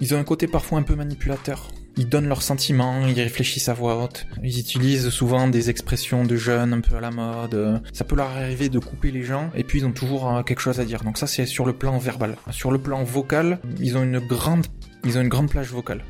[0.00, 1.68] Ils ont un côté parfois un peu manipulateur.
[1.96, 4.26] Ils donnent leurs sentiments, ils réfléchissent à voix haute.
[4.42, 7.80] Ils utilisent souvent des expressions de jeunes un peu à la mode.
[7.92, 10.60] Ça peut leur arriver de couper les gens et puis ils ont toujours euh, quelque
[10.60, 11.04] chose à dire.
[11.04, 12.36] Donc ça c'est sur le plan verbal.
[12.50, 14.66] Sur le plan vocal, ils ont une grande,
[15.04, 16.02] ils ont une grande plage vocale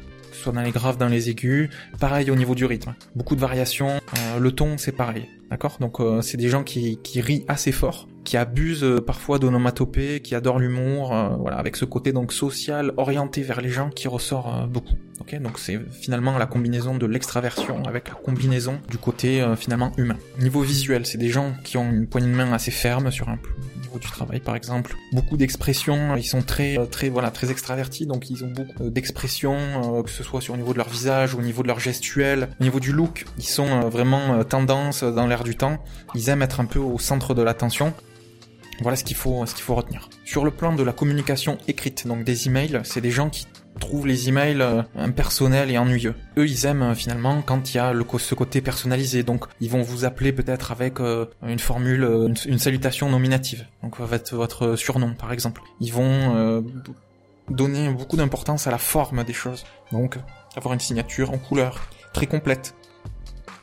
[0.53, 1.71] dans les graves, dans les aigus.
[2.01, 2.95] Pareil au niveau du rythme.
[3.15, 4.01] Beaucoup de variations.
[4.19, 5.29] Euh, le ton, c'est pareil.
[5.51, 5.77] D'accord?
[5.81, 10.21] Donc euh, c'est des gens qui, qui rient assez fort, qui abusent euh, parfois d'onomatopée,
[10.21, 14.67] qui adorent l'humour, voilà, avec ce côté donc social, orienté vers les gens qui ressort
[14.69, 14.95] beaucoup.
[15.21, 15.41] Ok?
[15.41, 20.17] Donc c'est finalement la combinaison de l'extraversion avec la combinaison du côté finalement humain.
[20.41, 23.39] Niveau visuel, c'est des gens qui ont une poignée de main assez ferme sur un
[23.99, 24.97] du travail par exemple.
[25.13, 29.99] Beaucoup d'expressions, ils sont très euh, très voilà très extravertis donc ils ont beaucoup d'expressions
[29.99, 32.49] euh, que ce soit sur au niveau de leur visage, au niveau de leur gestuelle,
[32.61, 35.79] au niveau du look, ils sont euh, vraiment tendance dans l'air du temps.
[36.15, 37.93] Ils aiment être un peu au centre de l'attention.
[38.81, 40.09] Voilà ce qu'il faut ce qu'il faut retenir.
[40.25, 43.47] Sur le plan de la communication écrite, donc des emails, c'est des gens qui
[43.81, 46.15] trouvent les emails euh, impersonnels et ennuyeux.
[46.39, 49.23] Eux, ils aiment euh, finalement quand il y a ce côté personnalisé.
[49.23, 53.67] Donc, ils vont vous appeler peut-être avec euh, une formule, une, salutation nominative.
[53.83, 55.63] Donc, votre, surnom, par exemple.
[55.81, 56.65] Ils vont
[57.51, 59.65] donner beaucoup d'importance à la forme des choses.
[59.93, 60.19] Donc,
[60.57, 62.75] avoir une signature en couleur très complète.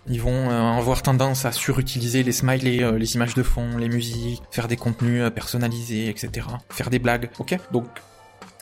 [0.08, 4.68] Ils vont avoir tendance à surutiliser les smileys, les images de fond, les musiques, faire
[4.68, 6.48] des contenus personnalisés, etc.
[6.70, 7.58] Faire des blagues, ok?
[7.72, 7.88] Donc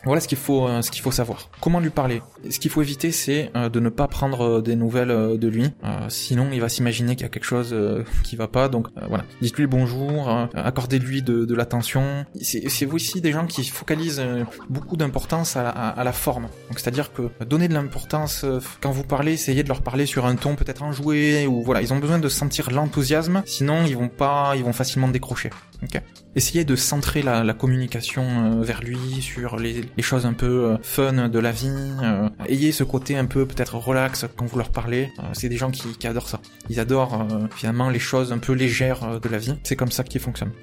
[0.06, 1.50] voilà ce qu'il faut, euh, ce qu'il faut savoir.
[1.60, 2.22] Comment lui parler?
[2.50, 5.72] Ce qu'il faut éviter, c'est euh, de ne pas prendre euh, des nouvelles de lui.
[6.08, 7.76] sinon, il va s'imaginer qu'il y a quelque chose
[8.24, 8.70] qui va pas.
[8.70, 12.26] Donc voilà, dites-lui bonjour, accordez-lui de, de l'attention.
[12.42, 14.24] C'est aussi des gens qui focalisent
[14.70, 16.44] beaucoup d'importance à, à, la forme.
[16.70, 18.46] Donc c'est-à-dire que donner de l'importance
[18.82, 21.94] quand vous parlez, essayez de leur parler sur un ton peut-être enjoué ou voilà, ils
[21.94, 23.42] ont besoin de sentir l'enthousiasme.
[23.46, 25.50] Sinon, ils vont pas, ils vont facilement décrocher.
[25.84, 26.02] Ok
[26.36, 31.39] Essayez de centrer la, communication vers lui sur les, choses un peu euh, fun de
[31.39, 31.74] la vie.
[32.04, 35.10] Euh, ayez ce côté un peu peut-être relax quand vous leur parlez.
[35.20, 36.39] Euh, c'est des gens qui, qui, adorent ça.
[36.70, 39.56] Ils adorent finalement les choses un peu légères de la vie.
[39.63, 40.54] C'est comme ça qu'ils fonctionnent.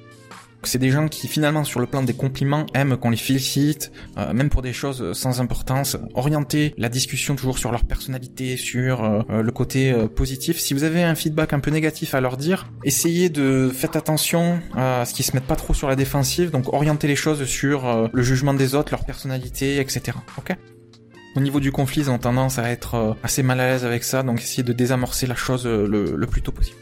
[0.66, 4.32] C'est des gens qui finalement sur le plan des compliments aiment qu'on les félicite, euh,
[4.32, 9.42] même pour des choses sans importance, orienter la discussion toujours sur leur personnalité, sur euh,
[9.42, 10.58] le côté euh, positif.
[10.58, 14.58] Si vous avez un feedback un peu négatif à leur dire, essayez de faire attention
[14.74, 18.10] à ce qu'ils se mettent pas trop sur la défensive, donc orienter les choses sur
[18.12, 20.18] le jugement des autres, leur personnalité, etc.
[21.36, 24.24] Au niveau du conflit, ils ont tendance à être assez mal à l'aise avec ça,
[24.24, 26.78] donc essayez de désamorcer la chose le plus tôt possible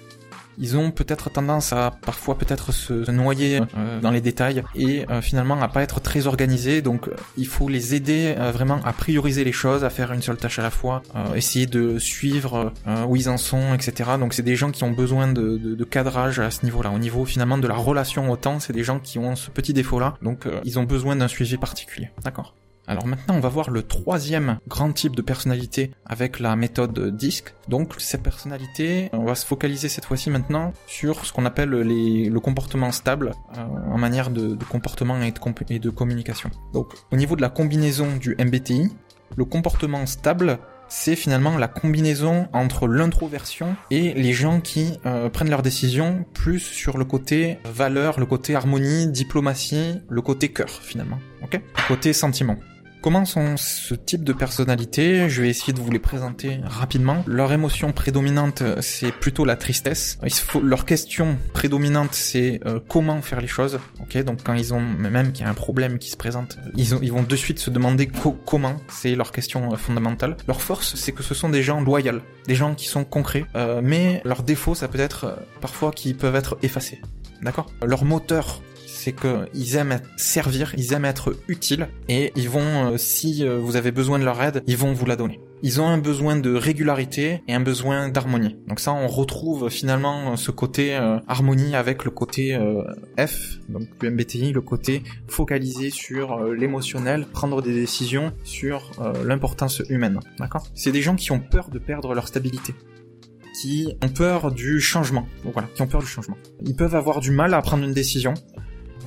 [0.58, 5.20] ils ont peut-être tendance à parfois peut-être se noyer euh, dans les détails et euh,
[5.20, 6.82] finalement à pas être très organisés.
[6.82, 10.36] Donc euh, il faut les aider vraiment à prioriser les choses, à faire une seule
[10.36, 11.02] tâche à la fois,
[11.34, 12.72] essayer de suivre
[13.08, 14.10] où ils en sont, etc.
[14.18, 16.90] Donc c'est des gens qui ont besoin de, de, de cadrage à ce niveau-là.
[16.90, 19.72] Au niveau finalement de la relation au temps, c'est des gens qui ont ce petit
[19.72, 20.14] défaut-là.
[20.22, 22.10] Donc ils ont besoin d'un suivi particulier.
[22.22, 22.54] D'accord?
[22.86, 27.54] Alors maintenant, on va voir le troisième grand type de personnalité avec la méthode DISC.
[27.68, 32.40] Donc cette personnalité, on va se focaliser cette fois-ci maintenant sur ce qu'on appelle le
[32.40, 36.50] comportement stable euh, en manière de, comportement et de, communication.
[36.72, 38.90] Donc au niveau de la combinaison du MBTI,
[39.36, 45.50] le comportement stable, c'est finalement la combinaison entre l'introversion et les gens qui euh, prennent
[45.50, 51.18] leurs décisions plus sur le côté valeur, le côté harmonie, diplomatie, le côté cœur finalement,
[51.42, 51.60] ok?
[51.88, 52.58] Côté sentiment.
[53.04, 57.22] Comment sont ce type de personnalité Je vais essayer de vous les présenter rapidement.
[57.26, 60.18] Leur émotion prédominante, c'est plutôt la tristesse.
[60.62, 63.78] Leur question prédominante, c'est euh, comment faire les choses.
[64.00, 67.12] Ok, donc quand ils ont même qu'il y a un problème qui se présente, ils
[67.12, 68.10] vont de suite se demander
[68.46, 68.78] comment.
[68.88, 70.38] C'est leur question euh, fondamentale.
[70.48, 73.44] Leur force, c'est que ce sont des gens loyaux, des gens qui sont concrets.
[73.54, 77.02] Euh, mais leur défaut, ça peut être parfois qu'ils peuvent être effacés.
[77.42, 77.66] D'accord?
[77.84, 78.62] Leur moteur
[79.04, 83.76] c'est qu'ils aiment servir, ils aiment être utiles, et ils vont, euh, si euh, vous
[83.76, 85.40] avez besoin de leur aide, ils vont vous la donner.
[85.62, 88.56] Ils ont un besoin de régularité et un besoin d'harmonie.
[88.66, 92.58] Donc ça, on retrouve finalement ce côté euh, harmonie avec le côté
[93.18, 98.90] F, donc le MBTI, le côté focalisé sur l'émotionnel, prendre des décisions sur
[99.24, 100.20] l'importance humaine.
[100.38, 100.66] D'accord?
[100.74, 102.74] C'est des gens qui ont peur de perdre leur stabilité
[103.54, 105.28] qui ont peur du changement.
[105.44, 106.36] Voilà, qui ont peur du changement.
[106.62, 108.34] Ils peuvent avoir du mal à prendre une décision.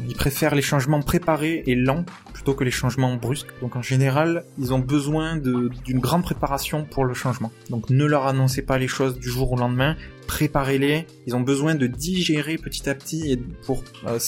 [0.07, 3.49] Ils préfèrent les changements préparés et lents plutôt que les changements brusques.
[3.61, 7.51] Donc en général, ils ont besoin d'une grande préparation pour le changement.
[7.69, 9.95] Donc ne leur annoncez pas les choses du jour au lendemain,
[10.27, 11.07] préparez-les.
[11.25, 14.19] Ils ont besoin de digérer petit à petit et pour euh,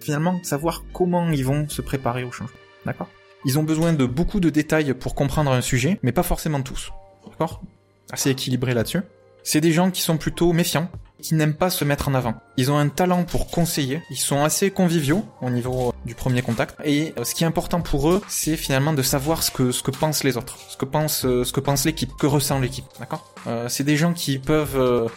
[0.00, 2.56] finalement savoir comment ils vont se préparer au changement.
[2.84, 3.08] D'accord?
[3.44, 6.90] Ils ont besoin de beaucoup de détails pour comprendre un sujet, mais pas forcément tous.
[7.30, 7.62] D'accord?
[8.10, 9.00] Assez équilibré là-dessus.
[9.42, 10.90] C'est des gens qui sont plutôt méfiants,
[11.22, 12.34] qui n'aiment pas se mettre en avant.
[12.56, 16.76] Ils ont un talent pour conseiller, ils sont assez conviviaux au niveau du premier contact.
[16.84, 19.82] Et euh, ce qui est important pour eux, c'est finalement de savoir ce que ce
[19.82, 22.86] que pensent les autres, ce que pense euh, ce que pense l'équipe, que ressent l'équipe,
[22.98, 23.34] d'accord?
[23.46, 24.76] Euh, C'est des gens qui peuvent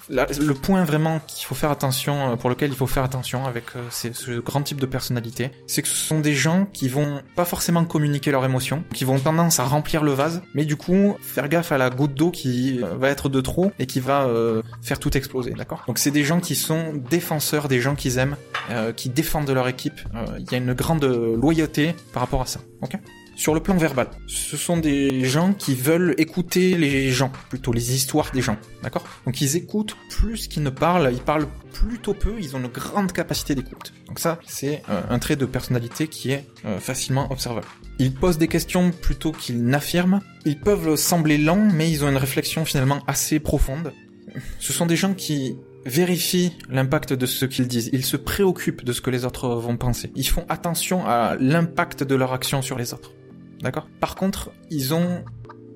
[0.10, 4.40] le point vraiment qu'il faut faire attention pour lequel il faut faire attention avec ce
[4.40, 8.32] grand type de personnalité, c'est que ce sont des gens qui vont pas forcément communiquer
[8.32, 11.78] leurs émotions, qui vont tendance à remplir le vase, mais du coup faire gaffe à
[11.78, 14.28] la goutte d'eau qui va être de trop et qui va
[14.82, 15.84] faire tout exploser, d'accord?
[15.90, 18.36] Donc c'est des gens qui sont défenseurs des gens qu'ils aiment,
[18.70, 20.00] euh, qui défendent leur équipe.
[20.14, 22.60] Euh, il y a une grande loyauté par rapport à ça.
[22.84, 22.92] Ok?
[23.36, 27.96] Sur le plan verbal, ce sont des gens qui veulent écouter les gens, plutôt les
[27.96, 29.04] histoires des gens, d'accord?
[29.26, 33.12] Donc ils écoutent plus qu'ils ne parlent, ils parlent plutôt peu, ils ont une grande
[33.12, 33.92] capacité d'écoute.
[34.08, 36.46] Donc ça, c'est euh, un trait de personnalité qui est
[36.80, 37.66] facilement observable.
[37.98, 42.18] Ils posent des questions plutôt qu'ils n'affirment, ils peuvent sembler lents, mais ils ont une
[42.18, 43.92] réflexion finalement assez profonde.
[44.60, 47.90] Ce sont des gens qui vérifient l'impact de ce qu'ils disent.
[47.94, 50.12] Ils se préoccupent de ce que les autres vont penser.
[50.16, 53.12] Ils font attention à l'impact de leur action sur les autres.
[53.62, 53.88] D'accord?
[54.00, 55.24] Par contre, ils ont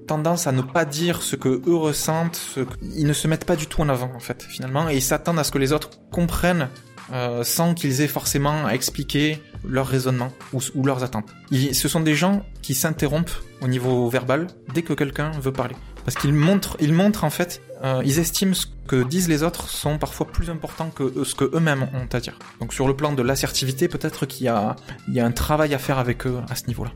[0.08, 2.58] tendance à ne pas dire ce que eux ressentent,
[2.96, 5.40] ils ne se mettent pas du tout en avant en fait finalement et ils s'attendent
[5.40, 6.68] à ce que les autres comprennent
[7.12, 11.30] euh, sans qu'ils aient forcément à expliquer leur raisonnement ou, leurs attentes.
[11.52, 15.76] ce sont des gens qui s'interrompent au niveau verbal dès que quelqu'un veut parler.
[16.06, 19.70] Parce qu'ils montrent, ils montrent en fait, euh, ils estiment ce que disent les autres
[19.70, 22.40] sont parfois plus importants que ce que eux-mêmes ont à dire.
[22.62, 24.76] Donc sur le plan de l'assertivité, peut-être qu'il y a,
[25.18, 26.92] un travail à faire avec eux à ce niveau-là.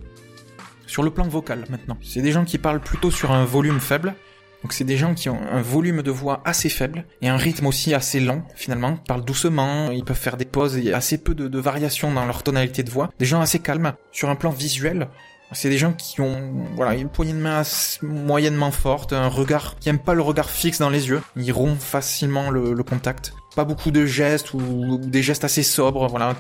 [0.85, 4.15] Sur le plan vocal maintenant, c'est des gens qui parlent plutôt sur un volume faible.
[4.63, 7.67] Donc c'est des gens qui ont un volume de voix assez faible et un rythme
[7.67, 8.97] aussi assez lent finalement.
[9.03, 12.11] Ils parlent doucement, ils peuvent faire des pauses, il y a assez peu de variations
[12.11, 13.11] dans leur tonalité de voix.
[13.19, 13.93] Des gens assez calmes.
[14.11, 15.09] Sur un plan visuel,
[15.53, 17.63] c'est des gens qui ont voilà une poignée de main
[18.01, 21.21] moyennement forte, un regard qui aiment pas le regard fixe dans les yeux.
[21.35, 23.33] Ils rompent facilement le, contact.
[23.55, 26.35] Pas beaucoup de gestes ou, des gestes assez sobres, voilà,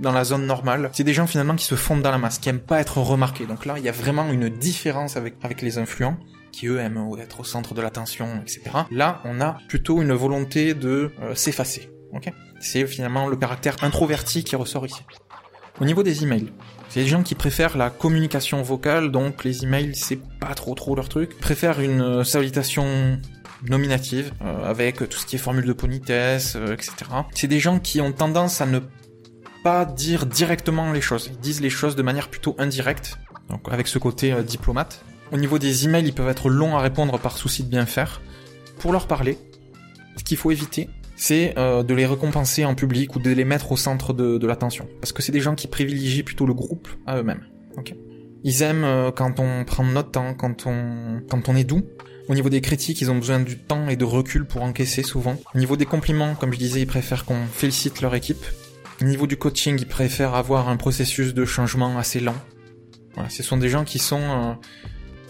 [0.00, 0.90] dans la zone normale.
[0.92, 3.46] C'est des gens finalement qui se fondent dans la masse, qui aiment pas être remarqués.
[3.46, 6.16] Donc là, il y a vraiment une différence avec avec les influents
[6.52, 8.62] qui eux aiment être au centre de l'attention, etc.
[8.90, 11.90] Là, on a plutôt une volonté de euh, s'effacer.
[12.12, 12.30] Ok?
[12.60, 15.02] C'est finalement le caractère introverti qui ressort ici.
[15.80, 16.52] Au niveau des emails,
[16.88, 20.94] c'est des gens qui préfèrent la communication vocale, donc les emails c'est pas trop trop
[20.94, 21.38] leur truc.
[21.38, 23.18] Préfèrent une euh, salutation
[23.66, 26.92] nominative, euh, avec tout ce qui est formule de politesse, euh, etc.
[27.34, 28.80] C'est des gens qui ont tendance à ne
[29.64, 31.30] pas dire directement les choses.
[31.32, 35.02] Ils disent les choses de manière plutôt indirecte, donc avec ce côté diplomate.
[35.30, 38.20] Au niveau des emails, ils peuvent être longs à répondre par souci de bien faire.
[38.78, 39.38] Pour leur parler,
[40.18, 40.90] ce qu'il faut éviter,
[41.22, 44.88] c'est euh, de les récompenser en public ou de les mettre au centre de, l'attention.
[45.00, 47.46] Parce que c'est des gens qui privilégient plutôt le groupe à eux-mêmes.
[48.42, 51.82] Ils aiment euh, quand on prend notre temps, quand on, quand on est doux.
[52.28, 55.36] Au niveau des critiques, ils ont besoin du temps et de recul pour encaisser souvent.
[55.54, 58.44] Au niveau des compliments, comme je disais, ils préfèrent qu'on félicite leur équipe.
[59.00, 62.36] Au niveau du coaching, ils préfèrent avoir un processus de changement assez lent.
[63.14, 64.18] Voilà, ce sont des gens qui sont...
[64.20, 64.54] Euh,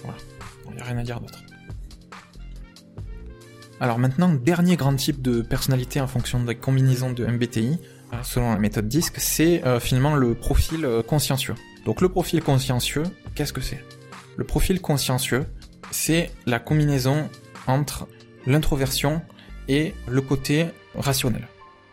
[0.05, 0.19] voilà,
[0.71, 1.43] il n'y a rien à dire d'autre.
[3.83, 7.81] Alors maintenant, dernier grand type de personnalité en fonction des combinaisons de MBTI,
[8.12, 11.57] euh, selon la méthode DISC, c'est euh, finalement le profil euh, consciencieux.
[11.85, 13.03] Donc le profil consciencieux,
[13.35, 13.85] qu'est-ce que c'est?
[14.37, 15.47] Le profil consciencieux,
[15.90, 17.29] c'est la combinaison
[17.66, 18.07] entre
[18.47, 19.21] l'introversion
[19.66, 21.49] et le côté rationnel.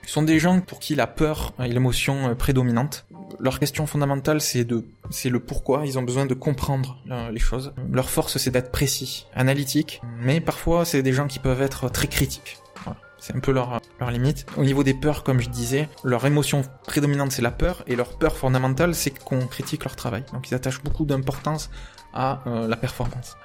[0.05, 3.07] Ce sont des gens pour qui la peur est l'émotion prédominante
[3.39, 5.85] leur question fondamentale, c'est de, c'est le pourquoi.
[5.85, 7.73] Ils ont besoin de comprendre euh, les choses.
[7.91, 12.07] Leur force, c'est d'être précis, analytique, mais parfois, c'est des gens qui peuvent être très
[12.07, 12.57] critiques.
[13.21, 14.45] C'est un peu leur, leur limite.
[14.55, 18.17] Au niveau des peurs, comme je disais, leur émotion prédominante, c'est la peur, et leur
[18.17, 20.23] peur fondamentale, c'est qu'on critique leur travail.
[20.31, 21.69] Donc ils attachent beaucoup d'importance
[22.13, 23.35] à euh, la performance.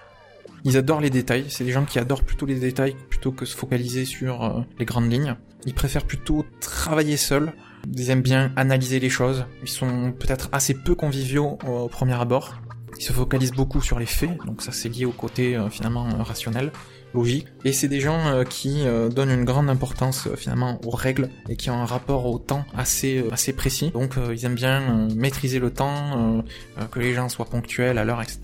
[0.63, 3.57] Ils adorent les détails, c'est des gens qui adorent plutôt les détails plutôt que se
[3.57, 5.35] focaliser sur euh, les grandes lignes.
[5.67, 7.53] Ils préfèrent plutôt travailler seuls,
[7.93, 9.47] ils aiment bien analyser les choses.
[9.63, 12.55] Ils sont peut-être assez peu conviviaux au premier abord.
[12.99, 16.07] Ils se focalisent beaucoup sur les faits, donc ça c'est lié au côté euh, finalement
[16.07, 16.71] euh, rationnel,
[17.13, 17.47] logique.
[17.65, 21.71] Et c'est des gens euh, qui donnent une grande importance finalement aux règles et qui
[21.71, 23.91] ont un rapport au temps assez assez précis.
[23.91, 26.45] Donc ils aiment bien maîtriser le temps,
[26.91, 28.43] que les gens soient ponctuels à l'heure, etc.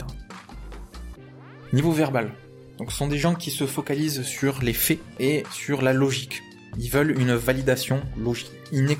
[1.73, 2.33] Niveau verbal.
[2.79, 6.43] Donc ce sont des gens qui se focalisent sur les faits et sur la logique.
[6.79, 8.51] Ils veulent une validation logique.
[8.73, 8.91] Ils,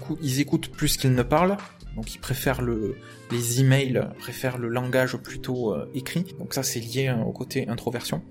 [0.41, 1.57] écoutent, plus qu'ils ne parlent,
[1.97, 2.97] donc ils préfèrent le,
[3.31, 6.25] les emails, préfèrent le langage plutôt euh, écrit.
[6.39, 8.23] Donc ça c'est lié hein, au côté introversion.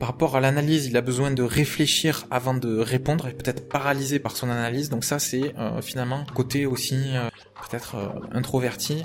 [0.00, 4.18] Par rapport à l'analyse, il a besoin de réfléchir avant de répondre et peut-être paralysé
[4.18, 4.88] par son analyse.
[4.90, 7.28] Donc ça c'est euh, finalement côté aussi euh,
[7.70, 7.96] peut-être
[8.32, 9.04] introverti.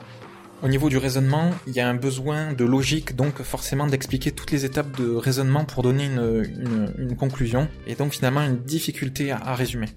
[0.63, 4.49] Au niveau du raisonnement, il y a un besoin de logique, donc forcément d'expliquer toutes
[4.49, 9.87] les étapes de raisonnement pour donner une, conclusion, et donc finalement une difficulté à, résumer.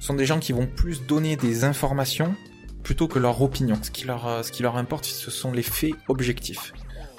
[0.00, 2.34] Ce sont des gens qui vont plus donner des informations
[2.82, 3.76] plutôt que leur opinion.
[3.82, 6.72] Ce qui leur, ce qui leur importe, ce sont les faits objectifs.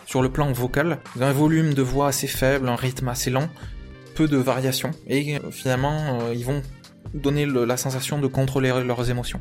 [0.08, 3.50] Sur le plan vocal, un volume de voix assez faible, un rythme assez lent,
[4.16, 6.64] peu de variations, et euh, finalement, euh, ils vont
[7.14, 9.40] donner la sensation de contrôler leurs émotions.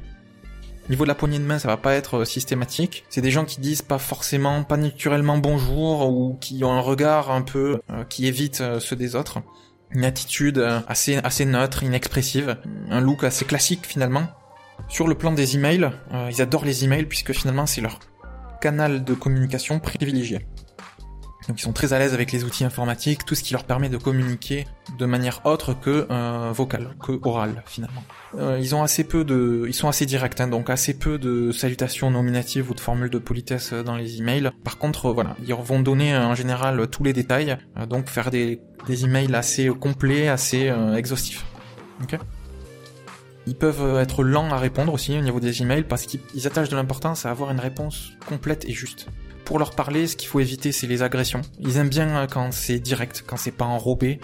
[0.88, 3.04] Niveau de la poignée de main, ça va pas être euh, systématique.
[3.08, 7.32] C'est des gens qui disent pas forcément, pas naturellement bonjour ou qui ont un regard
[7.32, 9.40] un peu euh, qui évite euh, ceux des autres.
[9.90, 12.56] Une attitude assez assez neutre, inexpressive,
[12.90, 14.26] un look assez classique finalement.
[14.88, 15.90] Sur le plan des emails,
[16.28, 18.00] ils adorent les emails puisque finalement c'est leur
[18.60, 20.44] canal de communication privilégié.
[21.48, 23.88] Donc ils sont très à l'aise avec les outils informatiques, tout ce qui leur permet
[23.88, 24.66] de communiquer
[24.98, 28.02] de manière autre que euh, vocale, que orale finalement.
[28.36, 31.52] Euh, ils ont assez peu de, ils sont assez directs, hein, donc assez peu de
[31.52, 34.50] salutations nominatives ou de formules de politesse dans les emails.
[34.64, 38.60] Par contre, voilà, ils vont donner en général tous les détails, euh, donc faire des,
[38.88, 41.44] des emails assez complets, assez exhaustifs.
[43.46, 46.76] Ils peuvent être lents à répondre aussi au niveau des emails parce qu'ils attachent de
[46.76, 49.06] l'importance à avoir une réponse complète et juste
[49.46, 51.40] pour leur parler, ce qu'il faut éviter, c'est les agressions.
[51.60, 54.20] Ils aiment bien euh, quand c'est direct, quand c'est pas enrobé.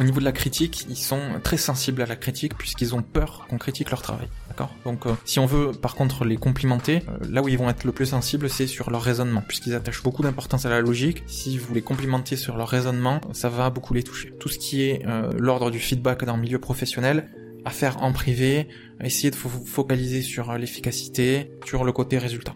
[0.00, 3.46] Au niveau de la critique, ils sont très sensibles à la critique puisqu'ils ont peur
[3.50, 4.26] qu'on critique leur travail.
[4.48, 4.74] D'accord?
[4.86, 7.84] Donc euh, si on veut par contre les complimenter, euh, là où ils vont être
[7.84, 11.22] le plus sensibles, c'est sur leur raisonnement puisqu'ils attachent beaucoup d'importance à la logique.
[11.26, 14.32] Si vous les complimentez sur leur raisonnement, ça va beaucoup les toucher.
[14.40, 15.02] Tout ce qui est
[15.36, 17.28] l'ordre du feedback dans le milieu professionnel,
[17.66, 18.68] à faire en privé,
[19.04, 22.54] essayer de focaliser sur l'efficacité, sur le côté résultat.